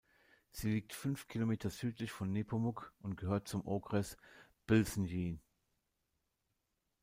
Sie 0.51 0.71
liegt 0.71 0.93
fünf 0.93 1.27
Kilometer 1.27 1.69
südlich 1.69 2.11
von 2.11 2.31
Nepomuk 2.31 2.91
und 3.03 3.17
gehört 3.17 3.47
zum 3.47 3.67
Okres 3.67 4.17
Plzeň-jih. 4.65 5.37